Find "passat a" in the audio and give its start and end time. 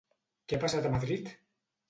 0.63-0.93